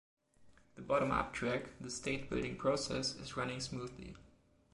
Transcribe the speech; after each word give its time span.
The 0.73 0.81
bottom-up 0.81 1.31
track— 1.31 1.67
the 1.79 1.91
State-building 1.91 2.57
process— 2.57 3.13
is 3.19 3.37
running 3.37 3.59
smoothly. 3.59 4.15